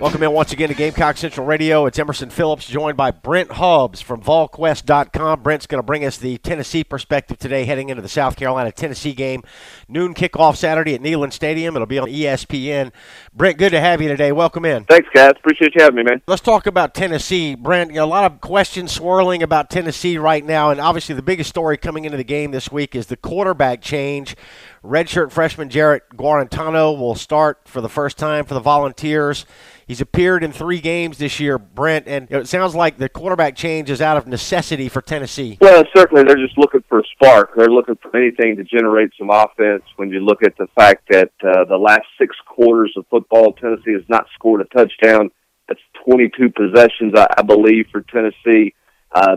Welcome 0.00 0.24
in 0.24 0.32
once 0.32 0.52
again 0.52 0.68
to 0.70 0.74
Gamecock 0.74 1.16
Central 1.16 1.46
Radio. 1.46 1.86
It's 1.86 1.98
Emerson 2.00 2.28
Phillips 2.28 2.66
joined 2.66 2.96
by 2.96 3.12
Brent 3.12 3.52
Hubbs 3.52 4.02
from 4.02 4.20
VolQuest.com. 4.20 5.42
Brent's 5.42 5.68
going 5.68 5.78
to 5.78 5.86
bring 5.86 6.04
us 6.04 6.18
the 6.18 6.36
Tennessee 6.38 6.82
perspective 6.82 7.38
today 7.38 7.64
heading 7.64 7.90
into 7.90 8.02
the 8.02 8.08
South 8.08 8.34
Carolina 8.34 8.72
Tennessee 8.72 9.12
game. 9.12 9.44
Noon 9.88 10.12
kickoff 10.12 10.56
Saturday 10.56 10.94
at 10.94 11.00
Neyland 11.00 11.32
Stadium. 11.32 11.76
It'll 11.76 11.86
be 11.86 12.00
on 12.00 12.08
ESPN. 12.08 12.90
Brent, 13.32 13.56
good 13.56 13.70
to 13.70 13.80
have 13.80 14.02
you 14.02 14.08
today. 14.08 14.32
Welcome 14.32 14.64
in. 14.64 14.84
Thanks, 14.84 15.08
guys. 15.14 15.34
Appreciate 15.38 15.76
you 15.76 15.82
having 15.82 15.96
me, 15.96 16.02
man. 16.02 16.20
Let's 16.26 16.42
talk 16.42 16.66
about 16.66 16.92
Tennessee. 16.92 17.54
Brent, 17.54 17.90
you 17.90 17.96
know, 17.96 18.04
a 18.04 18.06
lot 18.06 18.30
of 18.30 18.40
questions 18.40 18.90
swirling 18.90 19.44
about 19.44 19.70
Tennessee 19.70 20.18
right 20.18 20.44
now, 20.44 20.70
and 20.70 20.80
obviously 20.80 21.14
the 21.14 21.22
biggest 21.22 21.50
story 21.50 21.76
coming 21.76 22.04
into 22.04 22.16
the 22.18 22.24
game 22.24 22.50
this 22.50 22.70
week 22.70 22.96
is 22.96 23.06
the 23.06 23.16
quarterback 23.16 23.80
change. 23.80 24.36
Redshirt 24.84 25.30
freshman 25.32 25.70
Jarrett 25.70 26.02
Guarantano 26.14 26.98
will 26.98 27.14
start 27.14 27.60
for 27.64 27.80
the 27.80 27.88
first 27.88 28.18
time 28.18 28.44
for 28.44 28.52
the 28.52 28.60
Volunteers. 28.60 29.46
He's 29.94 30.00
appeared 30.00 30.42
in 30.42 30.50
three 30.50 30.80
games 30.80 31.18
this 31.18 31.38
year, 31.38 31.56
Brent, 31.56 32.08
and 32.08 32.28
it 32.28 32.48
sounds 32.48 32.74
like 32.74 32.96
the 32.96 33.08
quarterback 33.08 33.54
change 33.54 33.88
is 33.90 34.00
out 34.00 34.16
of 34.16 34.26
necessity 34.26 34.88
for 34.88 35.00
Tennessee. 35.00 35.56
Well, 35.60 35.84
certainly 35.94 36.24
they're 36.24 36.34
just 36.34 36.58
looking 36.58 36.82
for 36.88 36.98
a 36.98 37.02
spark. 37.12 37.54
They're 37.54 37.68
looking 37.68 37.94
for 38.02 38.16
anything 38.16 38.56
to 38.56 38.64
generate 38.64 39.12
some 39.16 39.30
offense. 39.30 39.84
When 39.94 40.08
you 40.10 40.18
look 40.18 40.42
at 40.42 40.56
the 40.58 40.66
fact 40.74 41.04
that 41.10 41.30
uh, 41.44 41.64
the 41.66 41.76
last 41.76 42.06
six 42.18 42.34
quarters 42.44 42.92
of 42.96 43.06
football, 43.06 43.52
Tennessee 43.52 43.92
has 43.92 44.02
not 44.08 44.26
scored 44.34 44.62
a 44.62 44.64
touchdown. 44.64 45.30
That's 45.68 45.78
22 46.04 46.50
possessions, 46.50 47.12
I, 47.14 47.28
I 47.38 47.42
believe, 47.42 47.86
for 47.92 48.00
Tennessee. 48.00 48.74
Uh, 49.14 49.36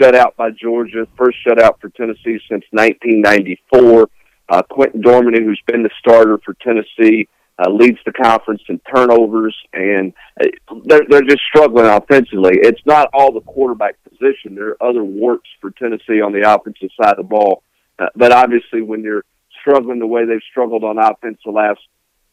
shutout 0.00 0.34
by 0.34 0.50
Georgia, 0.50 1.06
first 1.16 1.38
shutout 1.46 1.80
for 1.80 1.90
Tennessee 1.90 2.40
since 2.50 2.64
1994. 2.72 4.08
Uh, 4.48 4.62
Quinten 4.68 5.00
Dormady, 5.00 5.44
who's 5.44 5.62
been 5.68 5.84
the 5.84 5.90
starter 6.00 6.40
for 6.44 6.54
Tennessee, 6.54 7.28
uh, 7.62 7.70
leads 7.70 7.98
the 8.04 8.12
conference 8.12 8.62
in 8.68 8.80
turnovers, 8.94 9.56
and 9.72 10.12
uh, 10.40 10.46
they're 10.84 11.02
they're 11.08 11.22
just 11.22 11.42
struggling 11.48 11.86
offensively. 11.86 12.52
It's 12.54 12.80
not 12.86 13.08
all 13.12 13.32
the 13.32 13.40
quarterback 13.40 13.96
position. 14.04 14.54
There 14.54 14.70
are 14.70 14.82
other 14.82 15.04
warts 15.04 15.48
for 15.60 15.70
Tennessee 15.70 16.20
on 16.20 16.32
the 16.32 16.50
offensive 16.50 16.90
side 17.00 17.12
of 17.12 17.16
the 17.18 17.22
ball, 17.22 17.62
uh, 17.98 18.06
but 18.16 18.32
obviously 18.32 18.82
when 18.82 19.02
you're 19.02 19.24
struggling 19.60 19.98
the 19.98 20.06
way 20.06 20.24
they've 20.24 20.40
struggled 20.50 20.82
on 20.82 20.98
offense 20.98 21.38
the 21.44 21.52
last 21.52 21.80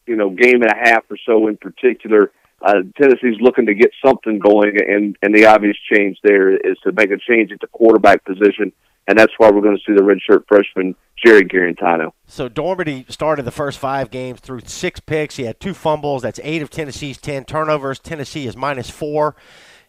you 0.06 0.16
know 0.16 0.30
game 0.30 0.62
and 0.62 0.72
a 0.72 0.76
half 0.76 1.04
or 1.10 1.16
so 1.26 1.46
in 1.48 1.56
particular. 1.56 2.32
Uh, 2.62 2.82
Tennessee's 3.00 3.40
looking 3.40 3.64
to 3.66 3.74
get 3.74 3.90
something 4.04 4.38
going, 4.38 4.76
and 4.86 5.16
and 5.22 5.34
the 5.34 5.46
obvious 5.46 5.76
change 5.92 6.18
there 6.22 6.54
is 6.54 6.76
to 6.84 6.92
make 6.92 7.10
a 7.10 7.16
change 7.16 7.52
at 7.52 7.60
the 7.60 7.66
quarterback 7.68 8.24
position 8.24 8.72
and 9.10 9.18
that's 9.18 9.32
why 9.38 9.50
we're 9.50 9.60
going 9.60 9.76
to 9.76 9.82
see 9.84 9.92
the 9.92 10.02
redshirt 10.02 10.44
freshman 10.46 10.94
Jarrett 11.22 11.48
Guarantano. 11.48 12.12
So 12.26 12.48
Dormady 12.48 13.10
started 13.10 13.44
the 13.44 13.50
first 13.50 13.76
five 13.80 14.08
games 14.08 14.38
through 14.38 14.60
six 14.66 15.00
picks. 15.00 15.34
He 15.34 15.42
had 15.42 15.58
two 15.58 15.74
fumbles. 15.74 16.22
That's 16.22 16.38
eight 16.44 16.62
of 16.62 16.70
Tennessee's 16.70 17.18
ten 17.18 17.44
turnovers. 17.44 17.98
Tennessee 17.98 18.46
is 18.46 18.56
minus 18.56 18.88
four 18.88 19.34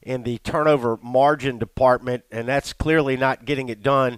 in 0.02 0.24
the 0.24 0.40
turnover 0.40 0.98
margin 1.04 1.60
department, 1.60 2.24
and 2.32 2.48
that's 2.48 2.74
clearly 2.74 3.16
not 3.16 3.46
getting 3.46 3.70
it 3.70 3.84
done. 3.84 4.18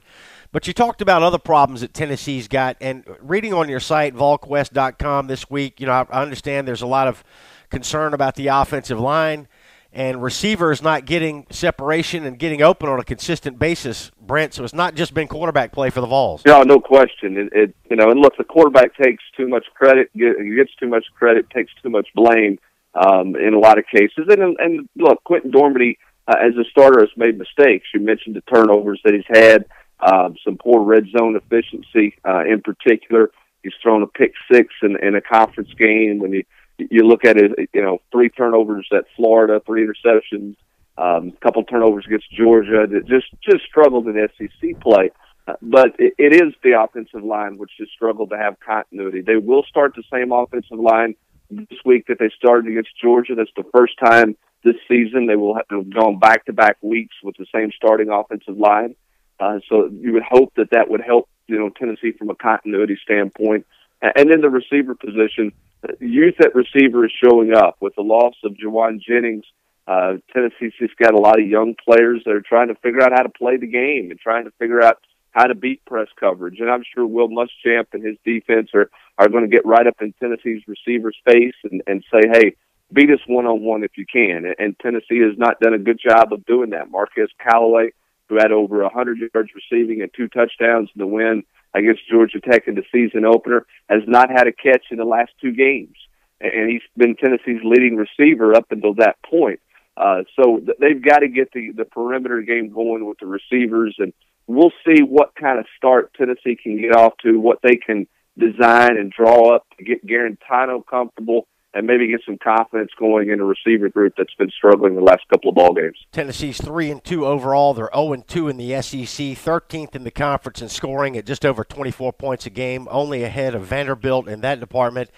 But 0.53 0.67
you 0.67 0.73
talked 0.73 1.01
about 1.01 1.21
other 1.21 1.37
problems 1.37 1.81
that 1.81 1.93
Tennessee's 1.93 2.47
got, 2.47 2.77
and 2.79 3.03
reading 3.19 3.53
on 3.53 3.67
your 3.67 3.81
site, 3.81 4.15
VolQuest.com 4.15 5.27
this 5.27 5.49
week, 5.49 5.81
you 5.81 5.85
know, 5.85 6.07
I 6.09 6.21
understand 6.21 6.65
there's 6.65 6.81
a 6.81 6.87
lot 6.87 7.09
of 7.09 7.25
concern 7.69 8.13
about 8.13 8.35
the 8.35 8.47
offensive 8.47 8.99
line 8.99 9.49
and 9.93 10.23
receivers 10.23 10.81
not 10.81 11.05
getting 11.05 11.45
separation 11.51 12.25
and 12.25 12.39
getting 12.39 12.61
open 12.61 12.89
on 12.89 12.99
a 12.99 13.03
consistent 13.03 13.59
basis, 13.59 14.11
Brent. 14.25 14.53
So 14.53 14.63
it's 14.63 14.73
not 14.73 14.95
just 14.95 15.13
been 15.13 15.27
quarterback 15.27 15.71
play 15.71 15.89
for 15.89 16.01
the 16.01 16.07
Vols. 16.07 16.43
No, 16.45 16.63
no 16.63 16.79
question. 16.79 17.37
It, 17.37 17.53
it 17.53 17.75
you 17.89 17.95
know, 17.95 18.09
and 18.09 18.19
look, 18.19 18.37
the 18.37 18.43
quarterback 18.43 18.95
takes 18.95 19.23
too 19.35 19.47
much 19.47 19.65
credit, 19.73 20.09
gets 20.15 20.73
too 20.79 20.87
much 20.87 21.05
credit, 21.15 21.49
takes 21.49 21.71
too 21.81 21.89
much 21.89 22.07
blame 22.15 22.59
um, 22.95 23.35
in 23.35 23.53
a 23.53 23.59
lot 23.59 23.77
of 23.77 23.85
cases. 23.87 24.27
And 24.29 24.57
and 24.59 24.89
look, 24.95 25.23
Quinten 25.23 25.51
Dormady 25.51 25.97
uh, 26.27 26.35
as 26.39 26.55
a 26.55 26.63
starter 26.69 27.01
has 27.01 27.09
made 27.17 27.37
mistakes. 27.37 27.87
You 27.93 27.99
mentioned 27.99 28.35
the 28.35 28.41
turnovers 28.41 29.01
that 29.03 29.13
he's 29.13 29.23
had, 29.27 29.65
um, 29.99 30.35
some 30.43 30.57
poor 30.57 30.81
red 30.81 31.05
zone 31.17 31.35
efficiency 31.35 32.15
uh, 32.27 32.43
in 32.45 32.61
particular. 32.61 33.31
He's 33.61 33.73
thrown 33.81 34.03
a 34.03 34.07
pick 34.07 34.33
six 34.51 34.73
in, 34.81 34.97
in 35.01 35.15
a 35.15 35.21
conference 35.21 35.73
game 35.77 36.19
when 36.19 36.33
you 36.33 36.43
you 36.77 37.03
look 37.03 37.23
at 37.23 37.37
it, 37.37 37.51
you 37.73 37.81
know, 37.81 38.01
three 38.11 38.29
turnovers 38.29 38.87
at 38.91 39.05
Florida, 39.15 39.61
three 39.65 39.85
interceptions, 39.85 40.55
um, 40.97 41.31
couple 41.41 41.63
turnovers 41.63 42.05
against 42.05 42.31
Georgia. 42.31 42.85
That 42.89 43.07
just 43.07 43.27
just 43.41 43.63
struggled 43.65 44.07
in 44.07 44.27
SEC 44.37 44.79
play. 44.79 45.11
Uh, 45.47 45.53
but 45.61 45.95
it, 45.99 46.13
it 46.17 46.33
is 46.33 46.53
the 46.63 46.81
offensive 46.81 47.23
line 47.23 47.57
which 47.57 47.71
has 47.79 47.89
struggled 47.93 48.29
to 48.29 48.37
have 48.37 48.59
continuity. 48.59 49.21
They 49.21 49.37
will 49.37 49.63
start 49.63 49.93
the 49.95 50.03
same 50.11 50.31
offensive 50.31 50.79
line 50.79 51.15
this 51.49 51.79
week 51.85 52.07
that 52.07 52.17
they 52.19 52.29
started 52.37 52.71
against 52.71 52.91
Georgia. 53.01 53.35
That's 53.35 53.51
the 53.55 53.69
first 53.73 53.93
time 54.03 54.37
this 54.63 54.75
season 54.87 55.27
they 55.27 55.35
will 55.35 55.55
have 55.55 55.89
gone 55.89 56.19
back 56.19 56.45
to 56.45 56.53
back 56.53 56.77
weeks 56.81 57.15
with 57.23 57.35
the 57.37 57.45
same 57.53 57.71
starting 57.75 58.09
offensive 58.09 58.57
line. 58.57 58.95
Uh, 59.39 59.59
so 59.67 59.89
you 59.91 60.13
would 60.13 60.23
hope 60.23 60.53
that 60.55 60.69
that 60.71 60.89
would 60.89 61.01
help, 61.01 61.27
you 61.47 61.57
know, 61.57 61.69
Tennessee 61.69 62.13
from 62.17 62.29
a 62.29 62.35
continuity 62.35 62.97
standpoint. 63.03 63.65
And 64.01 64.29
then 64.29 64.41
the 64.41 64.49
receiver 64.49 64.95
position, 64.95 65.51
youth 65.99 66.35
at 66.39 66.55
receiver 66.55 67.05
is 67.05 67.11
showing 67.23 67.53
up 67.53 67.77
with 67.79 67.95
the 67.95 68.01
loss 68.01 68.35
of 68.43 68.53
Jauan 68.53 69.01
Jennings. 69.01 69.45
Uh, 69.87 70.13
Tennessee's 70.31 70.73
just 70.79 70.95
got 70.97 71.13
a 71.13 71.19
lot 71.19 71.39
of 71.39 71.47
young 71.47 71.75
players 71.83 72.21
that 72.25 72.33
are 72.33 72.41
trying 72.41 72.69
to 72.69 72.75
figure 72.75 73.01
out 73.01 73.11
how 73.11 73.23
to 73.23 73.29
play 73.29 73.57
the 73.57 73.67
game 73.67 74.11
and 74.11 74.19
trying 74.19 74.45
to 74.45 74.51
figure 74.59 74.81
out 74.81 74.97
how 75.31 75.45
to 75.47 75.55
beat 75.55 75.83
press 75.85 76.07
coverage. 76.19 76.59
And 76.59 76.69
I'm 76.69 76.83
sure 76.93 77.05
Will 77.05 77.27
Muschamp 77.27 77.87
and 77.93 78.05
his 78.05 78.17
defense 78.23 78.69
are, 78.73 78.89
are 79.17 79.29
going 79.29 79.43
to 79.43 79.49
get 79.49 79.65
right 79.65 79.85
up 79.85 80.01
in 80.01 80.13
Tennessee's 80.13 80.61
receiver's 80.67 81.17
face 81.25 81.55
and, 81.63 81.81
and 81.87 82.03
say, 82.11 82.21
hey, 82.31 82.55
beat 82.93 83.09
us 83.09 83.19
one 83.27 83.45
on 83.45 83.61
one 83.61 83.83
if 83.83 83.97
you 83.97 84.05
can. 84.05 84.53
And 84.57 84.77
Tennessee 84.79 85.19
has 85.19 85.37
not 85.37 85.59
done 85.59 85.73
a 85.73 85.79
good 85.79 85.99
job 85.99 86.31
of 86.31 86.45
doing 86.45 86.69
that. 86.69 86.91
Marquez 86.91 87.29
Callaway, 87.41 87.89
who 88.29 88.35
had 88.35 88.51
over 88.51 88.83
100 88.83 89.17
yards 89.33 89.49
receiving 89.55 90.01
and 90.01 90.11
two 90.15 90.27
touchdowns 90.27 90.89
in 90.95 90.99
the 90.99 91.07
win, 91.07 91.43
against 91.73 92.07
Georgia 92.07 92.39
Tech 92.39 92.67
in 92.67 92.75
the 92.75 92.83
season 92.91 93.25
opener, 93.25 93.65
has 93.89 94.03
not 94.05 94.29
had 94.29 94.47
a 94.47 94.51
catch 94.51 94.85
in 94.91 94.97
the 94.97 95.05
last 95.05 95.31
two 95.41 95.51
games. 95.51 95.97
And 96.39 96.69
he's 96.69 96.81
been 96.95 97.15
Tennessee's 97.15 97.63
leading 97.63 97.95
receiver 97.95 98.55
up 98.55 98.67
until 98.69 98.93
that 98.95 99.17
point. 99.23 99.59
Uh, 99.95 100.23
so 100.35 100.57
th- 100.57 100.77
they've 100.79 101.01
got 101.01 101.19
to 101.19 101.27
get 101.27 101.51
the, 101.53 101.71
the 101.75 101.85
perimeter 101.85 102.41
game 102.41 102.69
going 102.69 103.05
with 103.05 103.19
the 103.19 103.25
receivers, 103.25 103.95
and 103.99 104.13
we'll 104.47 104.73
see 104.85 105.03
what 105.03 105.35
kind 105.35 105.59
of 105.59 105.65
start 105.77 106.13
Tennessee 106.15 106.57
can 106.61 106.79
get 106.79 106.95
off 106.95 107.13
to, 107.23 107.39
what 107.39 107.59
they 107.61 107.75
can 107.75 108.07
design 108.37 108.97
and 108.97 109.11
draw 109.11 109.55
up 109.55 109.65
to 109.77 109.83
get 109.83 110.05
Guarantano 110.05 110.85
comfortable 110.85 111.47
and 111.75 111.87
maybe 111.87 112.07
get 112.07 112.21
some 112.25 112.37
confidence 112.37 112.91
going 112.99 113.29
in 113.29 113.39
a 113.39 113.43
receiver 113.43 113.89
group 113.89 114.13
that's 114.17 114.33
been 114.35 114.51
struggling 114.55 114.95
the 114.95 115.01
last 115.01 115.21
couple 115.29 115.49
of 115.49 115.55
ball 115.55 115.73
games. 115.73 115.97
Tennessee's 116.11 116.61
three 116.61 116.91
and 116.91 117.03
two 117.03 117.25
overall. 117.25 117.73
They're 117.73 117.85
zero 117.85 118.05
oh 118.09 118.13
and 118.13 118.27
two 118.27 118.47
in 118.47 118.57
the 118.57 118.79
SEC, 118.81 119.07
13th 119.07 119.95
in 119.95 120.03
the 120.03 120.11
conference 120.11 120.61
in 120.61 120.69
scoring 120.69 121.17
at 121.17 121.25
just 121.25 121.45
over 121.45 121.63
24 121.63 122.13
points 122.13 122.45
a 122.45 122.51
game, 122.51 122.87
only 122.91 123.23
ahead 123.23 123.55
of 123.55 123.63
Vanderbilt 123.63 124.27
in 124.27 124.41
that 124.41 124.59
department. 124.59 125.09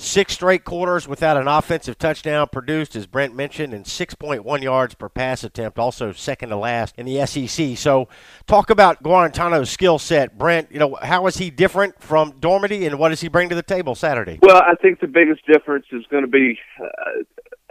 Six 0.00 0.34
straight 0.34 0.62
quarters 0.62 1.08
without 1.08 1.36
an 1.36 1.48
offensive 1.48 1.98
touchdown 1.98 2.46
produced, 2.52 2.94
as 2.94 3.08
Brent 3.08 3.34
mentioned, 3.34 3.74
and 3.74 3.84
6.1 3.84 4.62
yards 4.62 4.94
per 4.94 5.08
pass 5.08 5.42
attempt, 5.42 5.76
also 5.76 6.12
second 6.12 6.50
to 6.50 6.56
last 6.56 6.94
in 6.96 7.04
the 7.04 7.26
SEC. 7.26 7.76
So, 7.76 8.08
talk 8.46 8.70
about 8.70 9.02
Guarantano's 9.02 9.70
skill 9.70 9.98
set, 9.98 10.38
Brent. 10.38 10.70
You 10.70 10.78
know, 10.78 10.96
how 11.02 11.26
is 11.26 11.38
he 11.38 11.50
different 11.50 12.00
from 12.00 12.34
Dormady, 12.34 12.86
and 12.86 12.96
what 12.96 13.08
does 13.08 13.20
he 13.20 13.26
bring 13.26 13.48
to 13.48 13.56
the 13.56 13.62
table 13.62 13.96
Saturday? 13.96 14.38
Well, 14.40 14.62
I 14.62 14.76
think 14.80 15.00
the 15.00 15.08
biggest 15.08 15.44
difference 15.46 15.86
is 15.90 16.04
going 16.08 16.22
to 16.22 16.30
be 16.30 16.60
uh, 16.80 17.24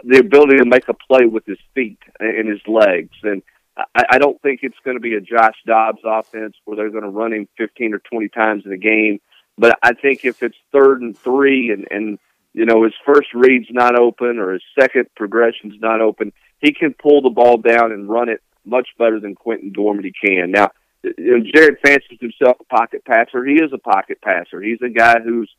the 0.04 0.18
ability 0.18 0.58
to 0.58 0.66
make 0.66 0.86
a 0.88 0.94
play 0.94 1.24
with 1.24 1.46
his 1.46 1.58
feet 1.74 1.98
and 2.20 2.46
his 2.46 2.60
legs, 2.66 3.16
and 3.22 3.42
I, 3.94 4.04
I 4.10 4.18
don't 4.18 4.40
think 4.42 4.60
it's 4.62 4.78
going 4.84 4.98
to 4.98 5.00
be 5.00 5.14
a 5.14 5.20
Josh 5.22 5.56
Dobbs 5.66 6.02
offense 6.04 6.56
where 6.66 6.76
they're 6.76 6.90
going 6.90 7.04
to 7.04 7.10
run 7.10 7.32
him 7.32 7.48
15 7.56 7.94
or 7.94 8.00
20 8.00 8.28
times 8.28 8.64
in 8.66 8.72
a 8.72 8.76
game 8.76 9.20
but 9.58 9.78
I 9.82 9.92
think 9.92 10.24
if 10.24 10.42
it's 10.42 10.56
third 10.72 11.02
and 11.02 11.18
three 11.18 11.70
and, 11.70 11.86
and 11.90 12.18
you 12.54 12.64
know, 12.64 12.84
his 12.84 12.94
first 13.04 13.28
read's 13.34 13.68
not 13.70 13.98
open 13.98 14.38
or 14.38 14.52
his 14.52 14.62
second 14.78 15.06
progression's 15.16 15.80
not 15.80 16.00
open, 16.00 16.32
he 16.60 16.72
can 16.72 16.94
pull 16.94 17.22
the 17.22 17.30
ball 17.30 17.58
down 17.58 17.92
and 17.92 18.08
run 18.08 18.28
it 18.28 18.40
much 18.64 18.88
better 18.98 19.20
than 19.20 19.34
Quinten 19.34 19.74
Dormady 19.74 20.12
can. 20.24 20.50
Now, 20.50 20.70
you 21.02 21.38
know, 21.38 21.44
Jarrett 21.54 21.78
fancies 21.84 22.18
himself 22.20 22.56
a 22.60 22.64
pocket 22.64 23.04
passer. 23.04 23.44
He 23.44 23.54
is 23.54 23.72
a 23.72 23.78
pocket 23.78 24.20
passer. 24.22 24.60
He's 24.60 24.82
a 24.82 24.88
guy 24.88 25.20
who's 25.20 25.50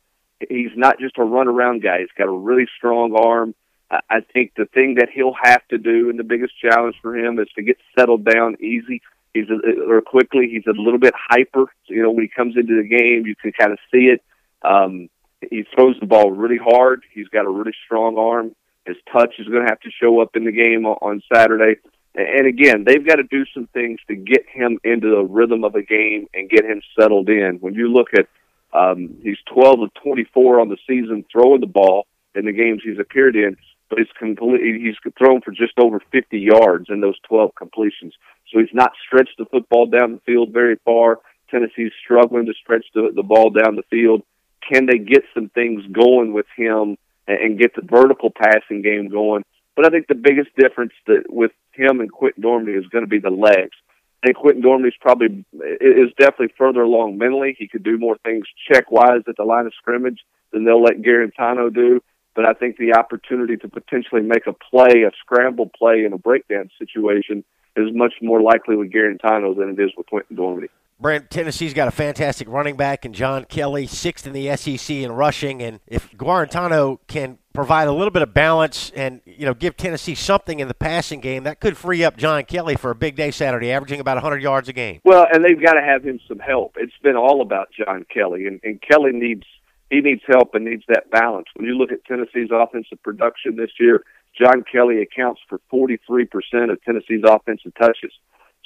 he's 0.48 0.70
not 0.74 0.98
just 0.98 1.18
a 1.18 1.24
run 1.24 1.48
around 1.48 1.82
guy. 1.82 2.00
He's 2.00 2.08
got 2.16 2.28
a 2.28 2.32
really 2.32 2.66
strong 2.76 3.14
arm. 3.14 3.54
I 3.90 4.20
think 4.32 4.52
the 4.56 4.66
thing 4.66 4.96
that 5.00 5.08
he'll 5.12 5.34
have 5.42 5.66
to 5.68 5.78
do, 5.78 6.10
and 6.10 6.18
the 6.18 6.24
biggest 6.24 6.52
challenge 6.60 6.94
for 7.02 7.16
him, 7.16 7.40
is 7.40 7.48
to 7.56 7.62
get 7.62 7.76
settled 7.98 8.24
down 8.24 8.56
easy. 8.62 9.02
He's 9.34 9.46
a, 9.48 9.88
or 9.88 10.00
quickly. 10.00 10.48
He's 10.50 10.66
a 10.66 10.78
little 10.78 10.98
bit 10.98 11.14
hyper. 11.16 11.66
So, 11.86 11.94
you 11.94 12.02
know, 12.02 12.10
when 12.10 12.24
he 12.24 12.28
comes 12.28 12.56
into 12.56 12.76
the 12.82 12.88
game, 12.88 13.26
you 13.26 13.34
can 13.36 13.52
kind 13.52 13.72
of 13.72 13.78
see 13.92 14.06
it. 14.06 14.22
Um, 14.62 15.08
he 15.40 15.64
throws 15.74 15.96
the 16.00 16.06
ball 16.06 16.30
really 16.30 16.58
hard. 16.58 17.02
He's 17.12 17.28
got 17.28 17.46
a 17.46 17.50
really 17.50 17.72
strong 17.86 18.18
arm. 18.18 18.54
His 18.86 18.96
touch 19.12 19.34
is 19.38 19.46
going 19.46 19.64
to 19.64 19.70
have 19.70 19.80
to 19.80 19.90
show 19.90 20.20
up 20.20 20.36
in 20.36 20.44
the 20.44 20.52
game 20.52 20.84
on 20.84 21.22
Saturday. 21.32 21.80
And 22.14 22.46
again, 22.46 22.84
they've 22.84 23.06
got 23.06 23.16
to 23.16 23.22
do 23.22 23.44
some 23.54 23.68
things 23.68 24.00
to 24.08 24.16
get 24.16 24.44
him 24.48 24.78
into 24.82 25.10
the 25.10 25.22
rhythm 25.22 25.64
of 25.64 25.76
a 25.76 25.82
game 25.82 26.26
and 26.34 26.50
get 26.50 26.64
him 26.64 26.82
settled 26.98 27.28
in. 27.28 27.58
When 27.60 27.74
you 27.74 27.88
look 27.88 28.08
at, 28.14 28.26
um, 28.72 29.16
he's 29.22 29.38
12 29.52 29.82
of 29.82 29.94
24 30.02 30.60
on 30.60 30.68
the 30.68 30.76
season 30.88 31.24
throwing 31.30 31.60
the 31.60 31.66
ball 31.66 32.06
in 32.34 32.46
the 32.46 32.52
games 32.52 32.82
he's 32.84 32.98
appeared 32.98 33.36
in, 33.36 33.56
but 33.88 33.98
he's 33.98 34.08
completely 34.18 34.80
he's 34.80 34.96
thrown 35.18 35.40
for 35.40 35.50
just 35.50 35.78
over 35.78 36.00
50 36.12 36.38
yards 36.38 36.86
in 36.88 37.00
those 37.00 37.18
12 37.28 37.54
completions. 37.56 38.14
So 38.52 38.58
he's 38.58 38.74
not 38.74 38.92
stretched 39.06 39.38
the 39.38 39.46
football 39.46 39.86
down 39.86 40.12
the 40.12 40.20
field 40.26 40.52
very 40.52 40.76
far. 40.84 41.18
Tennessee's 41.50 41.92
struggling 42.02 42.46
to 42.46 42.54
stretch 42.60 42.86
the, 42.94 43.10
the 43.14 43.22
ball 43.22 43.50
down 43.50 43.76
the 43.76 43.82
field. 43.90 44.22
Can 44.70 44.86
they 44.86 44.98
get 44.98 45.24
some 45.34 45.48
things 45.48 45.82
going 45.92 46.32
with 46.32 46.46
him 46.56 46.96
and, 47.26 47.38
and 47.38 47.58
get 47.58 47.74
the 47.74 47.82
vertical 47.82 48.30
passing 48.30 48.82
game 48.82 49.08
going? 49.08 49.44
But 49.76 49.86
I 49.86 49.90
think 49.90 50.06
the 50.08 50.14
biggest 50.14 50.50
difference 50.56 50.92
that 51.06 51.24
with 51.28 51.52
him 51.72 52.00
and 52.00 52.12
Quinten 52.12 52.42
Dormady 52.42 52.78
is 52.78 52.86
going 52.86 53.04
to 53.04 53.08
be 53.08 53.18
the 53.18 53.30
legs. 53.30 53.76
I 54.22 54.26
think 54.26 54.36
Quinten 54.36 54.62
Dormady's 54.62 54.96
probably 55.00 55.44
is 55.80 56.10
definitely 56.18 56.54
further 56.58 56.82
along 56.82 57.18
mentally. 57.18 57.56
He 57.58 57.68
could 57.68 57.82
do 57.82 57.98
more 57.98 58.16
things 58.24 58.44
check 58.70 58.90
wise 58.90 59.22
at 59.26 59.36
the 59.36 59.44
line 59.44 59.66
of 59.66 59.72
scrimmage 59.74 60.20
than 60.52 60.64
they'll 60.64 60.82
let 60.82 61.02
Guarantano 61.02 61.72
do. 61.72 62.02
But 62.34 62.44
I 62.44 62.52
think 62.52 62.76
the 62.76 62.94
opportunity 62.94 63.56
to 63.56 63.68
potentially 63.68 64.22
make 64.22 64.46
a 64.46 64.52
play, 64.52 65.02
a 65.02 65.10
scramble 65.20 65.70
play 65.76 66.04
in 66.04 66.12
a 66.12 66.18
breakdown 66.18 66.70
situation, 66.78 67.44
is 67.76 67.88
much 67.92 68.14
more 68.22 68.40
likely 68.40 68.76
with 68.76 68.92
Guarantano 68.92 69.56
than 69.56 69.70
it 69.70 69.80
is 69.80 69.90
with 69.96 70.06
Quinten 70.06 70.36
Dormady. 70.36 70.68
Brent, 71.00 71.30
Tennessee's 71.30 71.72
got 71.72 71.88
a 71.88 71.90
fantastic 71.90 72.46
running 72.46 72.76
back 72.76 73.06
in 73.06 73.14
John 73.14 73.46
Kelly, 73.46 73.86
sixth 73.86 74.26
in 74.26 74.34
the 74.34 74.54
SEC 74.54 74.96
in 74.96 75.10
rushing, 75.12 75.62
and 75.62 75.80
if 75.86 76.12
Guarantano 76.12 76.98
can 77.06 77.38
provide 77.54 77.88
a 77.88 77.92
little 77.92 78.10
bit 78.10 78.20
of 78.20 78.34
balance 78.34 78.92
and 78.94 79.22
you 79.24 79.46
know 79.46 79.54
give 79.54 79.78
Tennessee 79.78 80.14
something 80.14 80.60
in 80.60 80.68
the 80.68 80.74
passing 80.74 81.20
game, 81.20 81.44
that 81.44 81.58
could 81.58 81.78
free 81.78 82.04
up 82.04 82.18
John 82.18 82.44
Kelly 82.44 82.76
for 82.76 82.90
a 82.90 82.94
big 82.94 83.16
day 83.16 83.30
Saturday, 83.30 83.72
averaging 83.72 83.98
about 83.98 84.16
100 84.16 84.42
yards 84.42 84.68
a 84.68 84.74
game. 84.74 85.00
Well, 85.02 85.26
and 85.32 85.42
they've 85.42 85.62
got 85.62 85.72
to 85.72 85.80
have 85.80 86.04
him 86.04 86.20
some 86.28 86.38
help. 86.38 86.76
It's 86.76 86.92
been 87.02 87.16
all 87.16 87.40
about 87.40 87.68
John 87.72 88.04
Kelly, 88.12 88.46
and, 88.46 88.60
and 88.62 88.78
Kelly 88.82 89.12
needs 89.12 89.44
he 89.88 90.00
needs 90.00 90.22
help 90.26 90.54
and 90.54 90.66
needs 90.66 90.84
that 90.88 91.10
balance. 91.10 91.46
When 91.56 91.66
you 91.66 91.76
look 91.76 91.92
at 91.92 92.04
Tennessee's 92.04 92.50
offensive 92.52 93.02
production 93.02 93.56
this 93.56 93.72
year, 93.80 94.04
John 94.40 94.64
Kelly 94.70 95.02
accounts 95.02 95.40
for 95.48 95.60
43% 95.72 96.28
of 96.70 96.82
Tennessee's 96.82 97.22
offensive 97.26 97.72
touches. 97.80 98.12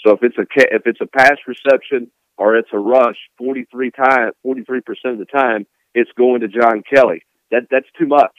So 0.04 0.12
if 0.12 0.22
it's 0.22 0.38
a 0.38 0.46
if 0.74 0.82
it's 0.86 1.00
a 1.00 1.06
pass 1.06 1.36
reception 1.46 2.10
or 2.36 2.56
it's 2.56 2.68
a 2.72 2.78
rush, 2.78 3.16
43 3.38 3.90
time 3.90 4.32
43% 4.44 4.78
of 5.06 5.18
the 5.18 5.24
time 5.24 5.66
it's 5.94 6.10
going 6.16 6.40
to 6.40 6.48
John 6.48 6.82
Kelly. 6.92 7.22
That 7.50 7.68
that's 7.70 7.86
too 7.98 8.06
much. 8.06 8.36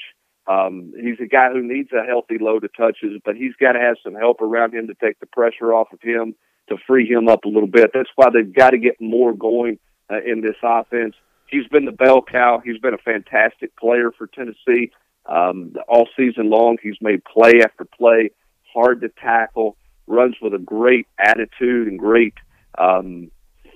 Um, 0.47 0.93
he's 1.01 1.19
a 1.19 1.27
guy 1.27 1.49
who 1.51 1.63
needs 1.63 1.89
a 1.91 2.05
healthy 2.05 2.37
load 2.39 2.63
of 2.63 2.71
touches, 2.77 3.19
but 3.25 3.35
he's 3.35 3.55
got 3.59 3.71
to 3.71 3.79
have 3.79 3.95
some 4.03 4.13
help 4.13 4.41
around 4.41 4.75
him 4.75 4.87
to 4.87 4.93
take 4.93 5.19
the 5.19 5.25
pressure 5.25 5.73
off 5.73 5.91
of 5.91 5.99
him 6.01 6.35
to 6.69 6.77
free 6.85 7.07
him 7.07 7.27
up 7.27 7.45
a 7.45 7.49
little 7.49 7.67
bit. 7.67 7.91
That's 7.93 8.09
why 8.15 8.27
they've 8.31 8.53
got 8.53 8.71
to 8.71 8.77
get 8.77 9.01
more 9.01 9.33
going 9.33 9.79
uh, 10.11 10.21
in 10.25 10.41
this 10.41 10.55
offense. 10.63 11.15
He's 11.49 11.67
been 11.67 11.85
the 11.85 11.91
bell 11.91 12.21
cow. 12.21 12.61
He's 12.63 12.79
been 12.79 12.93
a 12.93 12.99
fantastic 12.99 13.75
player 13.77 14.11
for 14.15 14.27
Tennessee 14.27 14.91
um, 15.27 15.74
all 15.88 16.07
season 16.18 16.50
long. 16.50 16.77
He's 16.81 16.98
made 17.01 17.24
play 17.25 17.62
after 17.63 17.86
play, 17.86 18.31
hard 18.74 19.01
to 19.01 19.10
tackle, 19.10 19.77
runs 20.07 20.36
with 20.42 20.54
a 20.54 20.60
great 20.60 21.07
attitude 21.19 21.88
and 21.88 22.00
great 22.00 22.33
um, 22.77 23.31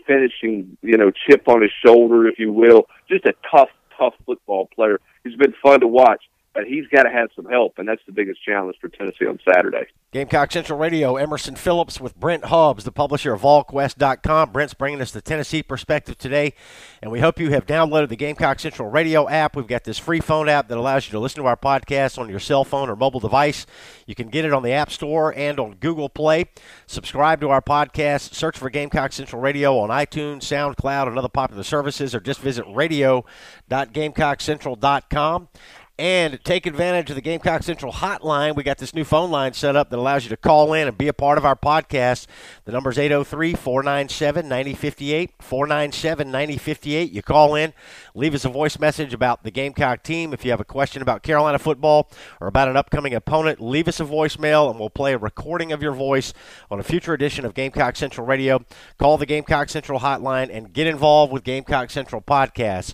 finishing, 0.06 0.78
you 0.82 0.98
know, 0.98 1.12
chip 1.12 1.48
on 1.48 1.62
his 1.62 1.72
shoulder, 1.86 2.28
if 2.28 2.40
you 2.40 2.52
will. 2.52 2.88
Just 3.10 3.26
a 3.26 3.34
tough, 3.50 3.70
tough 3.98 4.14
football 4.26 4.68
player. 4.76 5.00
He's 5.24 5.36
been 5.36 5.54
fun 5.64 5.82
to 5.82 5.88
watch 5.88 6.24
but 6.54 6.66
he's 6.66 6.86
got 6.88 7.04
to 7.04 7.10
have 7.10 7.30
some 7.36 7.46
help, 7.46 7.78
and 7.78 7.88
that's 7.88 8.02
the 8.06 8.12
biggest 8.12 8.44
challenge 8.44 8.76
for 8.82 8.90
Tennessee 8.90 9.26
on 9.26 9.40
Saturday. 9.48 9.88
Gamecock 10.12 10.52
Central 10.52 10.80
Radio, 10.80 11.18
Emerson 11.18 11.56
Phillips 11.56 12.02
with 12.02 12.20
Brent 12.20 12.46
Hubbs, 12.46 12.84
the 12.84 12.92
publisher 12.92 13.34
of 13.34 13.42
VolQuest.com. 13.42 14.52
Brent's 14.52 14.74
bringing 14.74 15.02
us 15.02 15.12
the 15.12 15.22
Tennessee 15.22 15.62
perspective 15.62 16.18
today, 16.18 16.56
and 17.04 17.12
we 17.12 17.20
hope 17.20 17.40
you 17.40 17.52
have 17.52 17.68
downloaded 17.68 18.10
the 18.10 18.16
Gamecock 18.16 18.60
Central 18.60 18.90
Radio 18.90 19.30
app. 19.30 19.56
We've 19.56 19.68
got 19.68 19.84
this 19.84 20.00
free 20.00 20.20
phone 20.20 20.50
app 20.50 20.68
that 20.70 20.80
allows 20.80 21.06
you 21.06 21.12
to 21.12 21.20
listen 21.20 21.44
to 21.44 21.48
our 21.48 21.56
podcast 21.56 22.18
on 22.18 22.28
your 22.28 22.40
cell 22.40 22.64
phone 22.64 22.90
or 22.90 22.96
mobile 22.96 23.20
device. 23.20 23.68
You 24.08 24.16
can 24.16 24.30
get 24.30 24.46
it 24.46 24.54
on 24.54 24.64
the 24.64 24.72
App 24.72 24.90
Store 24.90 25.32
and 25.36 25.60
on 25.60 25.76
Google 25.76 26.10
Play. 26.10 26.46
Subscribe 26.88 27.40
to 27.42 27.50
our 27.50 27.62
podcast, 27.62 28.34
search 28.34 28.58
for 28.58 28.72
Gamecock 28.72 29.14
Central 29.14 29.40
Radio 29.40 29.78
on 29.78 29.90
iTunes, 29.90 30.40
SoundCloud, 30.40 31.08
and 31.08 31.20
other 31.20 31.30
popular 31.30 31.62
services, 31.62 32.16
or 32.16 32.20
just 32.20 32.42
visit 32.42 32.66
radio.gamecockcentral.com 32.68 35.50
and 36.00 36.42
take 36.46 36.66
advantage 36.66 37.10
of 37.10 37.18
the 37.18 37.22
Gamecock 37.22 37.62
Central 37.62 37.92
hotline. 37.92 38.56
We 38.56 38.64
got 38.64 38.78
this 38.78 38.96
new 38.96 39.04
phone 39.04 39.32
line 39.32 39.52
set 39.52 39.76
up 39.76 39.90
that 39.90 40.00
allows 40.00 40.24
you 40.24 40.30
to 40.30 40.38
call 40.38 40.74
in 40.74 40.88
and 40.88 40.98
be 40.98 41.10
a 41.10 41.14
part 41.14 41.38
of 41.38 41.44
our 41.44 41.58
podcast. 41.58 42.26
The 42.64 42.72
number 42.72 42.90
is 42.90 42.98
803 42.98 43.54
497 43.54 44.48
9058. 44.48 45.32
497 45.42 46.32
9058. 46.32 47.12
You 47.12 47.22
call 47.22 47.54
in, 47.54 47.74
leave 48.16 48.34
us 48.34 48.46
a 48.46 48.50
voice 48.50 48.80
message 48.80 49.14
about 49.14 49.44
the 49.44 49.52
Gamecock 49.52 50.02
team. 50.02 50.32
If 50.32 50.46
you 50.46 50.52
have 50.52 50.62
a 50.62 50.66
question 50.66 51.02
about 51.02 51.22
Carolina 51.22 51.60
football 51.60 52.10
or 52.40 52.48
about 52.48 52.70
an 52.70 52.78
upcoming 52.78 53.14
opponent, 53.14 53.60
leave 53.60 53.90
us 53.90 54.00
a 54.00 54.06
voicemail 54.06 54.72
and 54.72 54.80
we'll 54.80 54.90
play 54.90 55.12
a 55.12 55.18
recording 55.18 55.74
of 55.74 55.84
your 55.84 55.92
voice 55.92 56.34
on 56.72 56.80
a 56.80 56.84
future 56.84 57.14
edition 57.14 57.44
of 57.44 57.54
Gamecock 57.54 57.98
Central 57.98 58.26
Radio. 58.26 58.64
Call 59.00 59.18
the 59.18 59.26
Gamecock 59.26 59.68
Central 59.68 60.00
hotline 60.00 60.50
and 60.50 60.72
get 60.72 60.88
involved 60.88 61.34
with 61.34 61.44
Gamecock 61.44 61.90
Central 61.90 62.22
podcasts. 62.22 62.94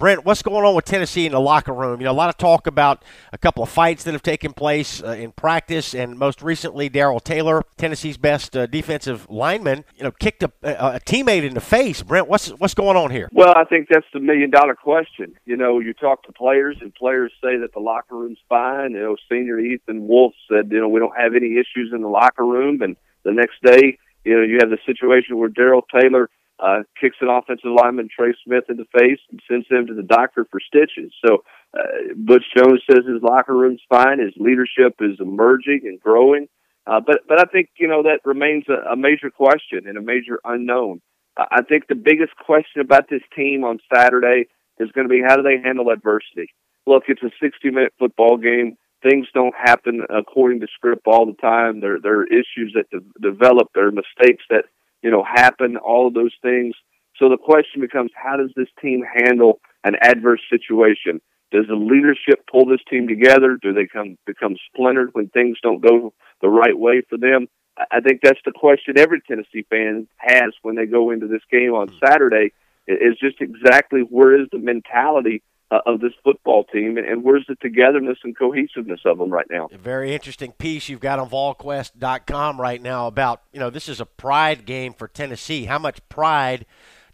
Brent, 0.00 0.24
what's 0.24 0.40
going 0.40 0.64
on 0.64 0.74
with 0.74 0.86
Tennessee 0.86 1.26
in 1.26 1.32
the 1.32 1.40
locker 1.40 1.74
room? 1.74 2.00
You 2.00 2.06
know, 2.06 2.12
a 2.12 2.14
lot 2.14 2.30
of 2.30 2.38
talk 2.38 2.66
about 2.66 3.04
a 3.34 3.38
couple 3.38 3.62
of 3.62 3.68
fights 3.68 4.02
that 4.04 4.12
have 4.12 4.22
taken 4.22 4.54
place 4.54 5.02
uh, 5.02 5.08
in 5.08 5.30
practice, 5.30 5.94
and 5.94 6.18
most 6.18 6.40
recently, 6.40 6.88
Darrell 6.88 7.20
Taylor, 7.20 7.62
Tennessee's 7.76 8.16
best 8.16 8.56
uh, 8.56 8.64
defensive 8.64 9.28
lineman, 9.28 9.84
you 9.98 10.04
know, 10.04 10.10
kicked 10.10 10.42
a, 10.42 10.50
a, 10.62 11.00
teammate 11.00 11.44
in 11.44 11.52
the 11.52 11.60
face. 11.60 12.02
Brent, 12.02 12.28
what's 12.28 12.48
what's 12.48 12.72
going 12.72 12.96
on 12.96 13.10
here? 13.10 13.28
Well, 13.30 13.52
I 13.54 13.64
think 13.64 13.88
that's 13.90 14.06
the 14.14 14.20
million 14.20 14.48
dollar 14.48 14.74
question. 14.74 15.34
You 15.44 15.58
know, 15.58 15.80
you 15.80 15.92
talk 15.92 16.22
to 16.22 16.32
players, 16.32 16.78
and 16.80 16.94
players 16.94 17.30
say 17.44 17.58
that 17.58 17.74
the 17.74 17.80
locker 17.80 18.16
room's 18.16 18.38
fine. 18.48 18.92
You 18.92 19.00
know, 19.00 19.16
senior 19.30 19.60
Ethan 19.60 20.08
Wolf 20.08 20.32
said, 20.50 20.70
you 20.72 20.80
know, 20.80 20.88
we 20.88 20.98
don't 20.98 21.14
have 21.14 21.34
any 21.34 21.58
issues 21.58 21.92
in 21.92 22.00
the 22.00 22.08
locker 22.08 22.46
room, 22.46 22.80
and 22.80 22.96
the 23.22 23.32
next 23.32 23.62
day, 23.62 23.98
you 24.24 24.34
know, 24.34 24.42
you 24.42 24.60
have 24.60 24.70
the 24.70 24.78
situation 24.86 25.36
where 25.36 25.50
Darrell 25.50 25.84
Taylor 25.94 26.30
uh, 26.60 26.82
kicks 27.00 27.16
an 27.20 27.28
offensive 27.28 27.70
lineman 27.70 28.08
Trey 28.14 28.34
Smith 28.44 28.64
in 28.68 28.76
the 28.76 28.86
face 28.98 29.20
and 29.30 29.40
sends 29.48 29.66
him 29.70 29.86
to 29.86 29.94
the 29.94 30.02
doctor 30.02 30.46
for 30.50 30.60
stitches. 30.60 31.12
So 31.24 31.42
uh, 31.76 32.14
Butch 32.16 32.44
Jones 32.56 32.82
says 32.90 33.04
his 33.06 33.22
locker 33.22 33.56
room's 33.56 33.82
fine. 33.88 34.18
His 34.18 34.34
leadership 34.36 34.96
is 35.00 35.18
emerging 35.20 35.82
and 35.84 36.00
growing. 36.00 36.48
Uh, 36.86 37.00
but 37.04 37.20
but 37.28 37.38
I 37.38 37.44
think 37.44 37.68
you 37.78 37.88
know 37.88 38.02
that 38.02 38.20
remains 38.24 38.64
a, 38.68 38.92
a 38.92 38.96
major 38.96 39.30
question 39.30 39.86
and 39.86 39.96
a 39.96 40.02
major 40.02 40.40
unknown. 40.44 41.00
Uh, 41.36 41.44
I 41.50 41.62
think 41.62 41.86
the 41.86 41.94
biggest 41.94 42.34
question 42.36 42.80
about 42.80 43.08
this 43.08 43.22
team 43.36 43.64
on 43.64 43.78
Saturday 43.94 44.46
is 44.78 44.90
going 44.92 45.08
to 45.08 45.12
be 45.12 45.22
how 45.24 45.36
do 45.36 45.42
they 45.42 45.60
handle 45.62 45.90
adversity. 45.90 46.52
Look, 46.86 47.04
it's 47.08 47.22
a 47.22 47.30
60 47.40 47.70
minute 47.70 47.92
football 47.98 48.38
game. 48.38 48.76
Things 49.02 49.28
don't 49.32 49.54
happen 49.54 50.02
according 50.10 50.60
to 50.60 50.66
script 50.74 51.06
all 51.06 51.26
the 51.26 51.40
time. 51.40 51.80
There 51.80 51.98
there 52.02 52.20
are 52.20 52.26
issues 52.26 52.74
that 52.74 52.90
de- 52.90 53.30
develop. 53.30 53.68
There 53.74 53.86
are 53.86 53.92
mistakes 53.92 54.44
that 54.50 54.64
you 55.02 55.10
know, 55.10 55.24
happen, 55.24 55.76
all 55.76 56.08
of 56.08 56.14
those 56.14 56.34
things. 56.42 56.74
So 57.16 57.28
the 57.28 57.36
question 57.36 57.80
becomes, 57.80 58.10
how 58.14 58.36
does 58.36 58.50
this 58.56 58.68
team 58.80 59.02
handle 59.02 59.60
an 59.84 59.94
adverse 60.00 60.40
situation? 60.50 61.20
Does 61.50 61.66
the 61.68 61.74
leadership 61.74 62.46
pull 62.50 62.66
this 62.66 62.80
team 62.88 63.08
together? 63.08 63.58
Do 63.60 63.72
they 63.72 63.86
come 63.86 64.16
become 64.26 64.56
splintered 64.72 65.10
when 65.12 65.28
things 65.28 65.58
don't 65.62 65.80
go 65.80 66.12
the 66.40 66.48
right 66.48 66.78
way 66.78 67.02
for 67.08 67.18
them? 67.18 67.48
I 67.90 68.00
think 68.00 68.20
that's 68.22 68.40
the 68.44 68.52
question 68.52 68.98
every 68.98 69.20
Tennessee 69.22 69.66
fan 69.68 70.06
has 70.18 70.52
when 70.62 70.76
they 70.76 70.86
go 70.86 71.10
into 71.10 71.26
this 71.26 71.42
game 71.50 71.72
on 71.72 71.88
hmm. 71.88 71.96
Saturday. 72.04 72.52
Is 72.86 73.18
just 73.20 73.40
exactly 73.40 74.00
where 74.00 74.40
is 74.40 74.48
the 74.50 74.58
mentality 74.58 75.42
uh, 75.70 75.78
of 75.86 76.00
this 76.00 76.12
football 76.24 76.64
team, 76.64 76.96
and, 76.96 77.06
and, 77.06 77.22
where's 77.22 77.44
the 77.48 77.54
togetherness 77.54 78.18
and 78.24 78.36
cohesiveness 78.36 79.00
of 79.04 79.18
them 79.18 79.30
right 79.30 79.46
now? 79.50 79.68
A 79.72 79.78
very 79.78 80.14
interesting 80.14 80.52
piece 80.52 80.88
you've 80.88 81.00
got 81.00 81.18
on 81.18 81.30
VolQuest.com 81.30 82.60
right 82.60 82.82
now 82.82 83.06
about 83.06 83.42
you 83.52 83.60
know 83.60 83.70
this 83.70 83.88
is 83.88 84.00
a 84.00 84.06
pride 84.06 84.64
game 84.64 84.92
for 84.92 85.06
Tennessee. 85.06 85.66
How 85.66 85.78
much 85.78 86.00
pride 86.08 86.66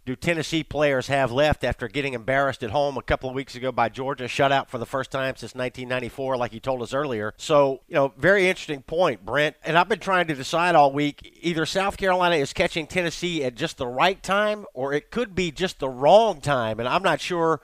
do 0.07 0.15
Tennessee 0.15 0.63
players 0.63 1.07
have 1.07 1.33
left 1.33 1.65
after 1.65 1.89
getting 1.89 2.13
embarrassed 2.13 2.63
at 2.63 2.71
home 2.71 2.97
a 2.97 3.01
couple 3.01 3.29
of 3.29 3.35
weeks 3.35 3.55
ago 3.55 3.73
by 3.73 3.89
Georgia, 3.89 4.23
shutout 4.23 4.69
for 4.69 4.77
the 4.77 4.85
first 4.85 5.11
time 5.11 5.35
since 5.35 5.53
1994, 5.53 6.37
like 6.37 6.53
you 6.53 6.61
told 6.61 6.81
us 6.81 6.93
earlier. 6.93 7.33
So, 7.35 7.81
you 7.89 7.95
know, 7.95 8.13
very 8.17 8.47
interesting 8.47 8.81
point, 8.83 9.25
Brent. 9.25 9.57
And 9.65 9.77
I've 9.77 9.89
been 9.89 9.99
trying 9.99 10.27
to 10.27 10.33
decide 10.33 10.75
all 10.75 10.93
week 10.93 11.37
either 11.41 11.65
South 11.65 11.97
Carolina 11.97 12.37
is 12.37 12.53
catching 12.53 12.87
Tennessee 12.87 13.43
at 13.43 13.55
just 13.55 13.77
the 13.77 13.85
right 13.85 14.23
time 14.23 14.65
or 14.73 14.93
it 14.93 15.11
could 15.11 15.35
be 15.35 15.51
just 15.51 15.79
the 15.79 15.89
wrong 15.89 16.39
time. 16.39 16.79
And 16.79 16.87
I'm 16.87 17.03
not 17.03 17.19
sure 17.19 17.59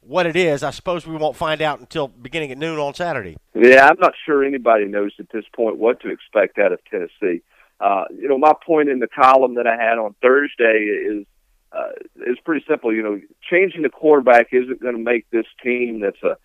what 0.00 0.26
it 0.26 0.36
is. 0.36 0.62
I 0.62 0.70
suppose 0.70 1.06
we 1.06 1.16
won't 1.16 1.36
find 1.36 1.60
out 1.62 1.80
until 1.80 2.08
beginning 2.08 2.50
at 2.52 2.58
noon 2.58 2.78
on 2.78 2.94
Saturday. 2.94 3.36
Yeah, 3.54 3.88
I'm 3.88 3.98
not 4.00 4.14
sure 4.24 4.44
anybody 4.44 4.86
knows 4.86 5.12
at 5.18 5.30
this 5.32 5.44
point 5.54 5.78
what 5.78 6.00
to 6.00 6.10
expect 6.10 6.58
out 6.58 6.72
of 6.72 6.80
Tennessee. 6.90 7.42
Uh, 7.80 8.04
you 8.10 8.28
know, 8.28 8.38
my 8.38 8.52
point 8.66 8.88
in 8.88 8.98
the 8.98 9.08
column 9.08 9.54
that 9.54 9.66
I 9.66 9.76
had 9.76 9.98
on 9.98 10.14
Thursday 10.20 10.84
is 10.84 11.26
uh, 11.72 11.90
is 12.26 12.38
pretty 12.44 12.64
simple. 12.68 12.94
You 12.94 13.02
know, 13.02 13.20
changing 13.48 13.82
the 13.82 13.88
quarterback 13.88 14.48
isn't 14.52 14.80
going 14.80 14.96
to 14.96 15.02
make 15.02 15.28
this 15.30 15.46
team 15.62 16.00
that's 16.00 16.22
a 16.22 16.36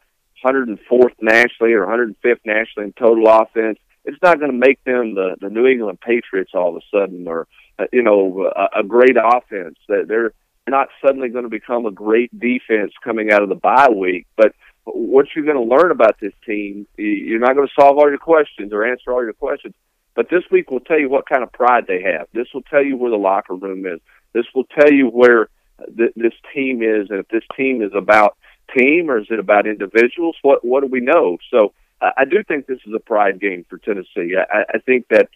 104th 0.46 1.16
nationally 1.22 1.74
or 1.74 1.86
105th 1.86 2.40
nationally 2.46 2.88
in 2.88 2.94
total 2.94 3.28
offense. 3.28 3.80
It's 4.06 4.22
not 4.22 4.40
going 4.40 4.52
to 4.52 4.58
make 4.58 4.84
them 4.84 5.16
the 5.16 5.38
the 5.40 5.50
New 5.50 5.66
England 5.66 6.02
Patriots 6.02 6.52
all 6.54 6.76
of 6.76 6.84
a 6.84 6.86
sudden, 6.92 7.28
or 7.28 7.48
uh, 7.80 7.86
you 7.92 8.04
know, 8.04 8.52
a, 8.56 8.82
a 8.82 8.84
great 8.84 9.16
offense. 9.18 9.78
That 9.88 10.08
they're 10.08 10.34
not 10.68 10.90
suddenly 11.06 11.30
going 11.30 11.44
to 11.44 11.50
become 11.50 11.86
a 11.86 11.92
great 11.92 12.38
defense 12.40 12.94
coming 13.04 13.32
out 13.32 13.44
of 13.44 13.50
the 13.50 13.56
bye 13.56 13.90
week. 13.90 14.28
But 14.38 14.54
what 14.86 15.28
you're 15.36 15.46
going 15.46 15.58
to 15.58 15.76
learn 15.76 15.92
about 15.92 16.20
this 16.20 16.34
team, 16.46 16.88
you're 16.98 17.40
not 17.40 17.56
going 17.56 17.68
to 17.68 17.74
solve 17.80 17.98
all 17.98 18.10
your 18.10 18.18
questions 18.18 18.72
or 18.74 18.86
answer 18.86 19.12
all 19.12 19.24
your 19.24 19.34
questions. 19.34 19.74
But 20.16 20.30
this 20.30 20.44
week 20.52 20.70
will 20.70 20.80
tell 20.80 21.00
you 21.00 21.10
what 21.10 21.28
kind 21.28 21.44
of 21.44 21.52
pride 21.52 21.86
they 21.88 22.02
have. 22.04 22.28
This 22.34 22.48
will 22.54 22.62
tell 22.64 22.84
you 22.84 22.98
where 22.98 23.12
the 23.12 23.18
locker 23.18 23.56
room 23.56 23.86
is. 23.86 24.00
This 24.34 24.46
will 24.54 24.66
tell 24.66 24.92
you 24.92 25.08
where 25.08 25.50
th- 25.98 26.14
this 26.16 26.34
team 26.54 26.84
is, 26.84 27.10
and 27.10 27.20
if 27.20 27.28
this 27.30 27.44
team 27.58 27.82
is 27.82 27.92
about 27.96 28.38
team 28.78 29.10
or 29.10 29.20
is 29.20 29.28
it 29.30 29.40
about 29.40 29.68
individuals? 29.68 30.36
What 30.42 30.64
what 30.64 30.82
do 30.82 30.88
we 30.88 31.00
know? 31.00 31.38
So 31.52 31.74
uh, 32.02 32.12
I 32.18 32.26
do 32.26 32.44
think 32.48 32.68
this 32.68 32.80
is 32.86 32.94
a 32.94 33.00
pride 33.00 33.40
game 33.40 33.66
for 33.70 33.78
Tennessee. 33.78 34.36
I, 34.38 34.64
I 34.76 34.80
think 34.80 35.08
that 35.10 35.30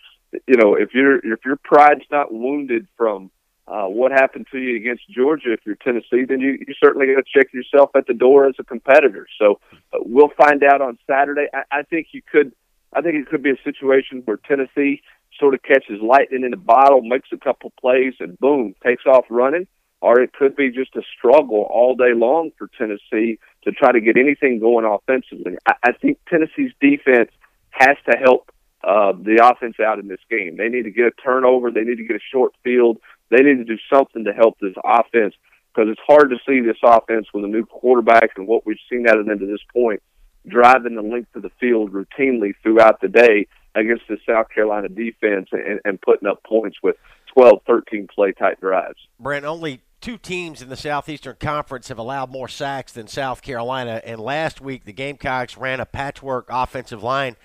you 0.48 0.58
know 0.58 0.76
if 0.76 0.94
your 0.94 1.18
if 1.18 1.46
your 1.46 1.58
pride's 1.58 2.06
not 2.12 2.34
wounded 2.34 2.88
from 2.98 3.32
uh, 3.68 3.86
what 3.86 4.12
happened 4.12 4.48
to 4.52 4.58
you 4.58 4.78
against 4.78 5.04
Georgia, 5.10 5.52
if 5.52 5.60
you're 5.66 5.76
Tennessee, 5.76 6.24
then 6.28 6.40
you 6.40 6.58
you 6.66 6.74
certainly 6.82 7.08
got 7.08 7.26
to 7.26 7.40
check 7.40 7.54
yourself 7.54 7.92
at 7.96 8.08
the 8.08 8.14
door 8.14 8.48
as 8.48 8.56
a 8.60 8.64
competitor. 8.64 9.28
So 9.38 9.60
uh, 9.94 10.00
we'll 10.02 10.32
find 10.38 10.64
out 10.64 10.82
on 10.82 10.98
Saturday. 11.06 11.48
I, 11.54 11.80
I 11.80 11.84
think 11.84 12.08
you 12.12 12.22
could. 12.22 12.54
I 12.94 13.02
think 13.02 13.16
it 13.16 13.28
could 13.28 13.44
be 13.44 13.52
a 13.52 13.62
situation 13.64 14.22
where 14.24 14.38
Tennessee 14.38 15.02
sort 15.38 15.54
of 15.54 15.62
catches 15.62 16.02
lightning 16.02 16.46
in 16.46 16.54
a 16.54 16.58
bottle, 16.58 17.02
makes 17.02 17.30
a 17.34 17.38
couple 17.38 17.74
plays, 17.80 18.14
and 18.22 18.40
boom, 18.40 18.74
takes 18.84 19.06
off 19.06 19.26
running. 19.30 19.68
Or 20.00 20.22
it 20.22 20.32
could 20.32 20.56
be 20.56 20.70
just 20.70 20.96
a 20.96 21.02
struggle 21.18 21.68
all 21.70 21.96
day 21.96 22.14
long 22.14 22.52
for 22.58 22.70
Tennessee 22.78 23.40
to 23.64 23.72
try 23.72 23.92
to 23.92 24.00
get 24.00 24.16
anything 24.16 24.60
going 24.60 24.86
offensively. 24.86 25.58
I, 25.68 25.74
I 25.84 25.92
think 25.92 26.20
Tennessee's 26.30 26.72
defense 26.80 27.32
has 27.72 27.98
to 28.10 28.18
help 28.18 28.52
uh, 28.84 29.12
the 29.12 29.42
offense 29.44 29.80
out 29.80 30.00
in 30.00 30.08
this 30.08 30.20
game. 30.30 30.56
They 30.56 30.70
need 30.70 30.84
to 30.84 30.92
get 30.92 31.08
a 31.08 31.12
turnover. 31.12 31.72
They 31.72 31.82
need 31.82 31.98
to 31.98 32.06
get 32.06 32.16
a 32.16 32.32
short 32.32 32.54
field. 32.64 33.00
They 33.30 33.44
need 33.44 33.58
to 33.58 33.66
do 33.66 33.78
something 33.92 34.26
to 34.26 34.34
help 34.34 34.58
this 34.60 34.76
offense 34.84 35.34
because 35.74 35.90
it's 35.92 36.02
hard 36.08 36.30
to 36.32 36.38
see 36.48 36.62
this 36.62 36.78
offense 36.84 37.28
with 37.34 37.44
a 37.44 37.48
new 37.48 37.66
quarterback 37.66 38.32
and 38.38 38.48
what 38.48 38.66
we've 38.66 38.78
seen 38.90 39.08
out 39.08 39.20
of 39.20 39.26
them 39.26 39.40
to 39.40 39.46
this 39.46 39.62
point 39.74 40.02
driving 40.48 40.96
the 40.96 41.02
length 41.02 41.36
of 41.36 41.42
the 41.42 41.52
field 41.60 41.92
routinely 41.92 42.54
throughout 42.64 43.02
the 43.02 43.08
day 43.08 43.48
against 43.76 44.04
the 44.08 44.18
South 44.28 44.48
Carolina 44.50 44.90
defense 44.90 45.50
and, 45.52 45.80
and 45.86 46.02
putting 46.02 46.28
up 46.28 46.44
points 46.44 46.78
with 46.82 46.96
12, 47.34 47.62
13 47.68 48.08
play 48.14 48.32
type 48.32 48.60
drives. 48.60 48.98
Brent, 49.20 49.46
only 49.46 49.82
two 50.02 50.18
teams 50.18 50.62
in 50.62 50.70
the 50.70 50.78
Southeastern 50.78 51.36
Conference 51.40 51.90
have 51.90 52.00
allowed 52.00 52.32
more 52.32 52.48
sacks 52.48 52.94
than 52.94 53.08
South 53.08 53.42
Carolina. 53.42 54.02
And 54.04 54.20
last 54.20 54.62
week, 54.62 54.86
the 54.86 54.94
Gamecocks 54.94 55.58
ran 55.58 55.80
a 55.80 55.86
patchwork 55.86 56.48
offensive 56.50 57.04
line 57.04 57.36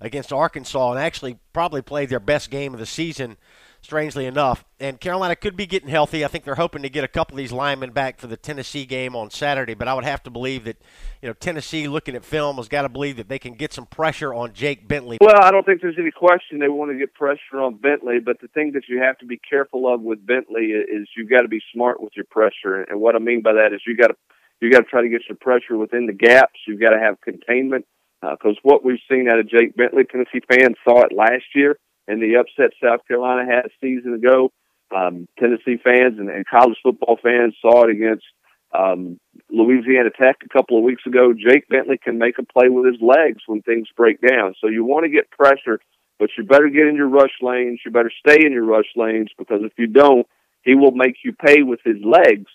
against 0.00 0.32
Arkansas 0.32 0.92
and 0.92 1.00
actually 1.00 1.38
probably 1.52 1.82
played 1.82 2.08
their 2.08 2.20
best 2.20 2.50
game 2.50 2.72
of 2.74 2.80
the 2.80 2.86
season 2.86 3.36
strangely 3.82 4.26
enough. 4.26 4.64
And 4.78 5.00
Carolina 5.00 5.36
could 5.36 5.56
be 5.56 5.66
getting 5.66 5.88
healthy. 5.88 6.24
I 6.24 6.28
think 6.28 6.44
they're 6.44 6.54
hoping 6.54 6.82
to 6.82 6.88
get 6.88 7.04
a 7.04 7.08
couple 7.08 7.34
of 7.34 7.38
these 7.38 7.52
linemen 7.52 7.90
back 7.90 8.18
for 8.18 8.26
the 8.26 8.36
Tennessee 8.36 8.86
game 8.86 9.14
on 9.16 9.30
Saturday. 9.30 9.74
But 9.74 9.88
I 9.88 9.94
would 9.94 10.04
have 10.04 10.22
to 10.24 10.30
believe 10.30 10.64
that, 10.64 10.76
you 11.20 11.28
know, 11.28 11.32
Tennessee, 11.34 11.88
looking 11.88 12.14
at 12.14 12.24
film, 12.24 12.56
has 12.56 12.68
got 12.68 12.82
to 12.82 12.88
believe 12.88 13.16
that 13.16 13.28
they 13.28 13.38
can 13.38 13.54
get 13.54 13.72
some 13.72 13.86
pressure 13.86 14.32
on 14.32 14.52
Jake 14.52 14.86
Bentley. 14.86 15.18
Well, 15.20 15.40
I 15.42 15.50
don't 15.50 15.64
think 15.64 15.82
there's 15.82 15.98
any 15.98 16.10
question 16.10 16.58
they 16.58 16.68
want 16.68 16.90
to 16.92 16.98
get 16.98 17.14
pressure 17.14 17.60
on 17.60 17.76
Bentley. 17.76 18.18
But 18.24 18.40
the 18.40 18.48
thing 18.48 18.72
that 18.72 18.84
you 18.88 19.02
have 19.02 19.18
to 19.18 19.26
be 19.26 19.38
careful 19.38 19.92
of 19.92 20.00
with 20.00 20.24
Bentley 20.26 20.66
is 20.66 21.08
you've 21.16 21.30
got 21.30 21.42
to 21.42 21.48
be 21.48 21.60
smart 21.72 22.00
with 22.02 22.12
your 22.16 22.26
pressure. 22.30 22.82
And 22.82 23.00
what 23.00 23.16
I 23.16 23.18
mean 23.18 23.42
by 23.42 23.54
that 23.54 23.72
is 23.74 23.80
you 23.86 23.96
got 23.96 24.08
to 24.08 24.16
you 24.60 24.70
got 24.70 24.80
to 24.80 24.86
try 24.86 25.00
to 25.00 25.08
get 25.08 25.22
your 25.26 25.36
pressure 25.36 25.78
within 25.78 26.06
the 26.06 26.12
gaps. 26.12 26.60
You've 26.66 26.80
got 26.80 26.90
to 26.90 26.98
have 26.98 27.18
containment 27.22 27.86
because 28.20 28.56
uh, 28.58 28.62
what 28.62 28.84
we've 28.84 29.00
seen 29.10 29.26
out 29.26 29.38
of 29.38 29.48
Jake 29.48 29.74
Bentley, 29.74 30.04
Tennessee 30.04 30.40
fans 30.46 30.76
saw 30.84 31.00
it 31.00 31.12
last 31.12 31.44
year 31.54 31.76
and 32.08 32.22
the 32.22 32.36
upset 32.36 32.72
South 32.82 33.06
Carolina 33.06 33.44
had 33.44 33.66
a 33.66 33.70
season 33.80 34.14
ago. 34.14 34.52
Um, 34.94 35.28
Tennessee 35.38 35.78
fans 35.82 36.18
and, 36.18 36.28
and 36.28 36.46
college 36.46 36.78
football 36.82 37.18
fans 37.22 37.54
saw 37.62 37.84
it 37.84 37.90
against 37.90 38.24
um, 38.72 39.18
Louisiana 39.50 40.10
Tech 40.10 40.38
a 40.44 40.48
couple 40.48 40.78
of 40.78 40.84
weeks 40.84 41.06
ago. 41.06 41.32
Jake 41.32 41.68
Bentley 41.68 41.98
can 41.98 42.18
make 42.18 42.38
a 42.38 42.44
play 42.44 42.68
with 42.68 42.86
his 42.86 43.00
legs 43.00 43.42
when 43.46 43.62
things 43.62 43.88
break 43.96 44.20
down. 44.20 44.54
So 44.60 44.68
you 44.68 44.84
want 44.84 45.04
to 45.04 45.10
get 45.10 45.30
pressure, 45.30 45.80
but 46.18 46.30
you 46.36 46.44
better 46.44 46.68
get 46.68 46.86
in 46.86 46.96
your 46.96 47.08
rush 47.08 47.34
lanes. 47.40 47.80
You 47.84 47.90
better 47.90 48.12
stay 48.26 48.44
in 48.44 48.52
your 48.52 48.64
rush 48.64 48.90
lanes 48.96 49.30
because 49.38 49.60
if 49.62 49.72
you 49.76 49.86
don't, 49.86 50.26
he 50.62 50.74
will 50.74 50.92
make 50.92 51.16
you 51.24 51.32
pay 51.32 51.62
with 51.62 51.80
his 51.84 51.96
legs. 52.04 52.50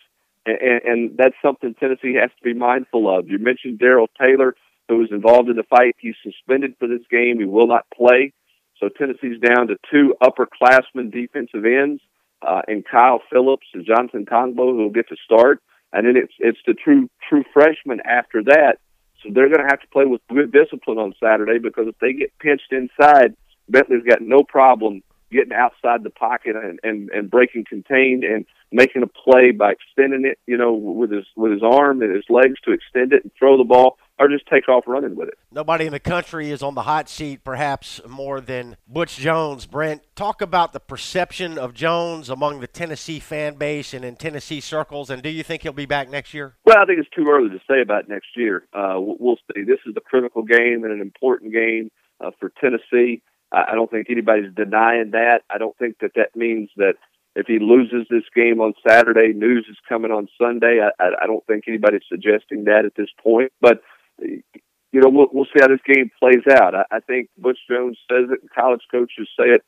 And, 0.46 0.58
and, 0.62 0.82
and 0.84 1.18
that's 1.18 1.36
something 1.42 1.74
Tennessee 1.74 2.16
has 2.22 2.30
to 2.38 2.44
be 2.44 2.54
mindful 2.54 3.14
of. 3.14 3.28
You 3.30 3.40
mentioned 3.40 3.80
Darrell 3.80 4.10
Taylor, 4.20 4.56
who 4.88 4.98
was 4.98 5.10
involved 5.12 5.50
in 5.50 5.56
the 5.56 5.64
fight. 5.64 5.96
He's 6.00 6.16
suspended 6.24 6.75
for 6.80 6.88
this 6.88 7.02
game. 7.10 7.40
He 7.40 7.46
will 7.46 7.68
not 7.68 7.88
play. 7.96 8.34
So 8.79 8.89
Tennessee's 8.89 9.39
down 9.39 9.67
to 9.67 9.75
two 9.91 10.15
upperclassmen 10.22 11.12
defensive 11.12 11.65
ends, 11.65 12.01
uh, 12.41 12.62
and 12.67 12.84
Kyle 12.86 13.22
Phillips 13.32 13.67
and 13.74 13.86
Jonathan 13.86 14.25
Kongbo 14.25 14.72
who 14.72 14.77
will 14.77 14.89
get 14.89 15.10
to 15.10 15.15
start. 15.24 15.62
And 15.94 16.05
then 16.05 16.17
it's 16.17 16.34
it's 16.39 16.60
the 16.67 16.74
true 16.74 17.10
true 17.27 17.44
freshmen 17.53 18.01
after 18.05 18.44
that. 18.44 18.77
So 19.24 19.29
they're 19.34 19.48
going 19.48 19.65
to 19.65 19.70
have 19.70 19.82
to 19.82 19.88
play 19.88 20.05
with 20.05 20.22
good 20.29 20.51
discipline 20.51 20.98
on 20.98 21.13
Saturday 21.24 21.58
because 21.58 21.88
if 21.88 21.98
they 22.00 22.13
get 22.13 22.38
pinched 22.39 22.72
inside, 22.72 23.36
Bentley's 23.70 24.03
got 24.03 24.22
no 24.22 24.44
problem 24.44 25.01
getting 25.32 25.53
outside 25.53 26.03
the 26.03 26.10
pocket 26.10 26.55
and, 26.55 26.79
and, 26.84 27.10
and 27.10 27.32
breaking 27.32 27.65
contained 27.67 28.24
and 28.24 28.46
making 28.72 29.03
a 29.03 29.08
play 29.08 29.51
by 29.51 29.72
extending 29.72 30.25
it, 30.25 30.38
you 30.46 30.58
know, 30.58 30.74
with 30.74 31.12
his 31.12 31.25
with 31.36 31.51
his 31.51 31.63
arm 31.63 32.01
and 32.01 32.13
his 32.13 32.25
legs 32.29 32.60
to 32.65 32.72
extend 32.72 33.13
it 33.13 33.24
and 33.24 33.32
throw 33.38 33.58
the 33.58 33.63
ball 33.63 33.98
or 34.19 34.27
just 34.27 34.45
take 34.48 34.69
off 34.69 34.86
running 34.88 35.15
with 35.15 35.27
it. 35.27 35.36
Nobody 35.51 35.86
in 35.86 35.91
the 35.91 36.00
country 36.00 36.51
is 36.51 36.63
on 36.63 36.75
the 36.75 36.84
hot 36.84 37.10
seat, 37.10 37.43
perhaps 37.43 38.01
more 38.07 38.39
than 38.41 38.77
Butch 38.88 39.17
Jones. 39.17 39.65
Brent, 39.65 40.03
talk 40.15 40.41
about 40.41 40.74
the 40.74 40.79
perception 40.79 41.57
of 41.57 41.74
Jones 41.74 42.29
among 42.29 42.60
the 42.60 42.67
Tennessee 42.67 43.19
fan 43.19 43.55
base 43.55 43.93
and 43.93 44.05
in 44.05 44.15
Tennessee 44.15 44.62
circles, 44.62 45.10
and 45.10 45.22
do 45.22 45.29
you 45.29 45.43
think 45.43 45.63
he'll 45.63 45.74
be 45.74 45.86
back 45.86 46.10
next 46.10 46.34
year? 46.34 46.55
Well, 46.65 46.77
I 46.77 46.86
think 46.86 47.00
it's 47.00 47.10
too 47.15 47.27
early 47.29 47.50
to 47.50 47.60
say 47.69 47.81
about 47.81 48.07
next 48.07 48.27
year. 48.36 48.65
Uh, 48.74 48.95
we'll 48.98 49.38
see. 49.53 49.63
This 49.63 49.79
is 49.86 49.95
a 49.98 50.01
critical 50.01 50.43
game 50.43 50.84
and 50.84 50.93
an 50.93 51.01
important 51.01 51.53
game 51.53 51.91
uh, 52.24 52.31
for 52.39 52.51
Tennessee. 52.62 53.22
I 53.51 53.75
don't 53.75 53.89
think 53.89 54.07
anybody's 54.10 54.53
denying 54.53 55.12
that. 55.12 55.43
I 55.50 55.57
don't 55.57 55.77
think 55.77 56.00
that 56.00 56.12
that 56.15 56.36
means 56.36 56.69
that 56.75 56.95
if 57.36 57.48
he 57.48 57.60
loses 57.60 58.07
this 58.10 58.24
game 58.36 58.60
on 58.60 58.74
Saturday, 58.86 59.34
news 59.34 59.65
is 59.69 59.77
coming 59.88 60.12
on 60.12 60.27
Sunday. 60.38 60.79
I, 60.81 61.03
I, 61.03 61.24
I 61.24 61.27
don't 61.27 61.45
think 61.45 61.65
anybody's 61.67 62.01
suggesting 62.10 62.65
that 62.65 62.86
at 62.86 62.95
this 62.95 63.10
point. 63.22 63.51
But 63.62 63.81
you 64.19 65.01
know, 65.01 65.10
we'll, 65.10 65.27
we'll 65.31 65.45
see 65.45 65.60
how 65.60 65.67
this 65.67 65.81
game 65.86 66.10
plays 66.19 66.43
out. 66.50 66.74
I, 66.74 66.84
I 66.91 67.00
think 67.01 67.29
Butch 67.38 67.60
Jones 67.69 67.98
says 68.10 68.29
it, 68.31 68.39
college 68.53 68.81
coaches 68.89 69.27
say 69.38 69.50
it 69.50 69.62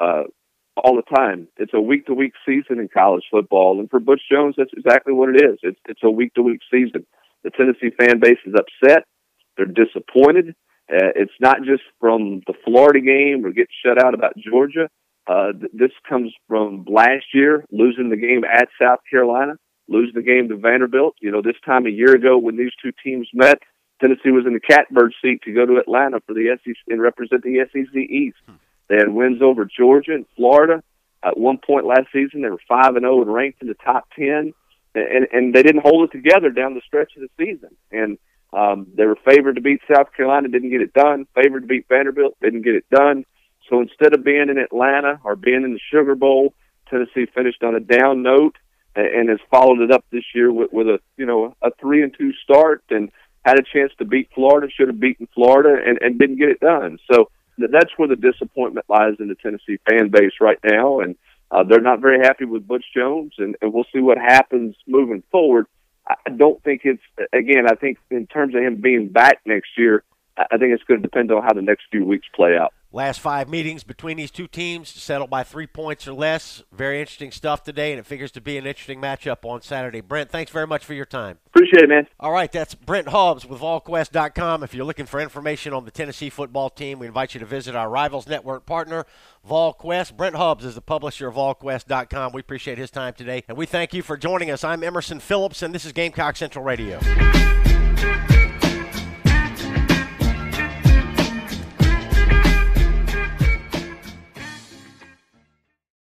uh, 0.00 0.22
all 0.76 0.96
the 0.96 1.16
time. 1.16 1.48
It's 1.58 1.74
a 1.74 1.80
week 1.80 2.06
to 2.06 2.14
week 2.14 2.32
season 2.46 2.78
in 2.78 2.88
college 2.88 3.24
football, 3.30 3.78
and 3.78 3.90
for 3.90 4.00
Butch 4.00 4.22
Jones, 4.30 4.54
that's 4.56 4.72
exactly 4.76 5.12
what 5.12 5.28
it 5.28 5.44
is. 5.44 5.58
It's 5.62 5.78
it's 5.86 6.00
a 6.02 6.10
week 6.10 6.32
to 6.34 6.42
week 6.42 6.60
season. 6.70 7.06
The 7.44 7.50
Tennessee 7.50 7.90
fan 7.98 8.20
base 8.20 8.38
is 8.46 8.54
upset. 8.54 9.04
They're 9.56 9.66
disappointed. 9.66 10.54
Uh, 10.90 11.12
it's 11.14 11.32
not 11.40 11.58
just 11.58 11.82
from 12.00 12.40
the 12.46 12.54
Florida 12.64 13.00
game 13.00 13.44
or 13.44 13.50
getting 13.50 13.66
shut 13.84 14.02
out 14.02 14.14
about 14.14 14.36
Georgia. 14.36 14.88
Uh, 15.26 15.52
th- 15.52 15.72
this 15.72 15.92
comes 16.08 16.32
from 16.48 16.84
last 16.88 17.26
year 17.32 17.64
losing 17.70 18.08
the 18.10 18.16
game 18.16 18.44
at 18.44 18.68
South 18.80 18.98
Carolina, 19.08 19.54
losing 19.88 20.14
the 20.14 20.22
game 20.22 20.48
to 20.48 20.56
Vanderbilt. 20.56 21.14
You 21.20 21.30
know, 21.30 21.42
this 21.42 21.60
time 21.64 21.86
a 21.86 21.90
year 21.90 22.14
ago 22.14 22.38
when 22.38 22.56
these 22.56 22.72
two 22.82 22.92
teams 23.04 23.28
met, 23.32 23.58
Tennessee 24.00 24.30
was 24.30 24.46
in 24.46 24.54
the 24.54 24.60
catbird 24.60 25.14
seat 25.22 25.42
to 25.42 25.52
go 25.52 25.66
to 25.66 25.76
Atlanta 25.76 26.20
for 26.26 26.34
the 26.34 26.56
SEC 26.64 26.74
and 26.88 27.00
represent 27.00 27.42
the 27.42 27.66
SEC 27.72 27.94
East. 27.94 28.38
Hmm. 28.46 28.54
They 28.88 28.96
had 28.96 29.08
wins 29.08 29.40
over 29.42 29.64
Georgia 29.64 30.14
and 30.14 30.26
Florida. 30.36 30.82
At 31.22 31.38
one 31.38 31.58
point 31.58 31.86
last 31.86 32.08
season, 32.12 32.42
they 32.42 32.48
were 32.48 32.58
five 32.66 32.96
and 32.96 33.02
zero 33.02 33.18
oh 33.18 33.22
and 33.22 33.32
ranked 33.32 33.62
in 33.62 33.68
the 33.68 33.74
top 33.74 34.08
ten, 34.18 34.52
and 34.94 35.26
and 35.32 35.54
they 35.54 35.62
didn't 35.62 35.82
hold 35.82 36.08
it 36.08 36.12
together 36.16 36.50
down 36.50 36.74
the 36.74 36.80
stretch 36.86 37.12
of 37.16 37.22
the 37.22 37.44
season. 37.44 37.76
And 37.92 38.18
um, 38.52 38.86
they 38.94 39.04
were 39.04 39.18
favored 39.24 39.56
to 39.56 39.60
beat 39.60 39.80
South 39.86 40.08
Carolina, 40.16 40.48
didn't 40.48 40.70
get 40.70 40.80
it 40.80 40.92
done. 40.94 41.26
Favored 41.34 41.60
to 41.60 41.66
beat 41.66 41.86
Vanderbilt, 41.88 42.36
didn't 42.40 42.62
get 42.62 42.74
it 42.74 42.84
done. 42.90 43.24
So 43.68 43.80
instead 43.80 44.14
of 44.14 44.24
being 44.24 44.48
in 44.48 44.58
Atlanta 44.58 45.20
or 45.22 45.36
being 45.36 45.62
in 45.62 45.72
the 45.72 45.80
Sugar 45.92 46.16
Bowl, 46.16 46.54
Tennessee 46.88 47.26
finished 47.32 47.62
on 47.62 47.76
a 47.76 47.80
down 47.80 48.22
note. 48.22 48.56
and 48.96 49.28
has 49.28 49.38
followed 49.50 49.80
it 49.80 49.92
up 49.92 50.04
this 50.10 50.24
year 50.34 50.50
with, 50.50 50.72
with 50.72 50.88
a 50.88 50.98
you 51.16 51.26
know 51.26 51.54
a 51.62 51.70
three 51.80 52.02
and 52.02 52.12
two 52.18 52.32
start 52.42 52.82
and 52.90 53.12
had 53.44 53.58
a 53.58 53.62
chance 53.62 53.92
to 53.98 54.04
beat 54.04 54.28
Florida, 54.34 54.68
should 54.70 54.88
have 54.88 55.00
beaten 55.00 55.28
Florida, 55.34 55.80
and, 55.84 55.98
and 56.00 56.18
didn't 56.18 56.38
get 56.38 56.48
it 56.48 56.60
done. 56.60 56.98
So 57.10 57.30
that's 57.58 57.90
where 57.96 58.08
the 58.08 58.16
disappointment 58.16 58.86
lies 58.88 59.14
in 59.18 59.28
the 59.28 59.34
Tennessee 59.34 59.78
fan 59.88 60.08
base 60.08 60.32
right 60.40 60.58
now, 60.64 61.00
and 61.00 61.16
uh, 61.50 61.64
they're 61.64 61.80
not 61.80 62.00
very 62.00 62.20
happy 62.20 62.44
with 62.44 62.66
Butch 62.66 62.84
Jones, 62.94 63.32
and, 63.38 63.56
and 63.60 63.72
we'll 63.72 63.86
see 63.92 64.00
what 64.00 64.18
happens 64.18 64.76
moving 64.86 65.22
forward. 65.30 65.66
I 66.06 66.30
don't 66.30 66.62
think 66.64 66.82
it's 66.84 67.02
again. 67.32 67.66
I 67.70 67.74
think 67.74 67.98
in 68.10 68.26
terms 68.26 68.54
of 68.54 68.62
him 68.62 68.80
being 68.80 69.08
back 69.08 69.40
next 69.44 69.70
year, 69.76 70.02
I 70.36 70.56
think 70.56 70.72
it's 70.72 70.82
going 70.84 71.00
to 71.00 71.06
depend 71.06 71.30
on 71.30 71.42
how 71.42 71.52
the 71.52 71.62
next 71.62 71.84
few 71.90 72.04
weeks 72.04 72.26
play 72.34 72.56
out. 72.56 72.72
Last 72.92 73.20
five 73.20 73.48
meetings 73.48 73.84
between 73.84 74.16
these 74.16 74.32
two 74.32 74.48
teams 74.48 74.88
settled 74.88 75.30
by 75.30 75.44
three 75.44 75.68
points 75.68 76.08
or 76.08 76.12
less. 76.12 76.64
Very 76.72 76.98
interesting 76.98 77.30
stuff 77.30 77.62
today, 77.62 77.92
and 77.92 78.00
it 78.00 78.06
figures 78.06 78.32
to 78.32 78.40
be 78.40 78.58
an 78.58 78.66
interesting 78.66 79.00
matchup 79.00 79.44
on 79.44 79.62
Saturday. 79.62 80.00
Brent, 80.00 80.28
thanks 80.28 80.50
very 80.50 80.66
much 80.66 80.84
for 80.84 80.94
your 80.94 81.04
time. 81.04 81.38
Appreciate 81.46 81.84
it, 81.84 81.88
man. 81.88 82.08
All 82.18 82.32
right, 82.32 82.50
that's 82.50 82.74
Brent 82.74 83.10
Hubbs 83.10 83.46
with 83.46 83.60
VolQuest.com. 83.60 84.64
If 84.64 84.74
you're 84.74 84.84
looking 84.84 85.06
for 85.06 85.20
information 85.20 85.72
on 85.72 85.84
the 85.84 85.92
Tennessee 85.92 86.30
football 86.30 86.68
team, 86.68 86.98
we 86.98 87.06
invite 87.06 87.32
you 87.32 87.38
to 87.38 87.46
visit 87.46 87.76
our 87.76 87.88
Rivals 87.88 88.26
Network 88.26 88.66
partner, 88.66 89.06
VolQuest. 89.48 90.16
Brent 90.16 90.34
Hubbs 90.34 90.64
is 90.64 90.74
the 90.74 90.80
publisher 90.80 91.28
of 91.28 91.36
VolQuest.com. 91.36 92.32
We 92.32 92.40
appreciate 92.40 92.78
his 92.78 92.90
time 92.90 93.14
today, 93.14 93.44
and 93.46 93.56
we 93.56 93.66
thank 93.66 93.94
you 93.94 94.02
for 94.02 94.16
joining 94.16 94.50
us. 94.50 94.64
I'm 94.64 94.82
Emerson 94.82 95.20
Phillips, 95.20 95.62
and 95.62 95.72
this 95.72 95.84
is 95.84 95.92
Gamecock 95.92 96.34
Central 96.34 96.64
Radio. 96.64 96.98